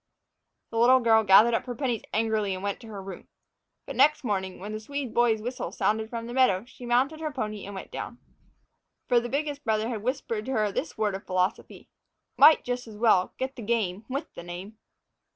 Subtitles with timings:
[0.71, 3.27] The little girl gathered up her pennies angrily and went to her room.
[3.85, 7.29] But, next morning, when the Swede boy's whistle sounded from the meadow, she mounted her
[7.31, 8.17] pony and went down.
[9.07, 11.87] For the biggest brother had whispered to her this word of philosophy:
[12.35, 14.79] "Might jus' as well get th' game with th' name."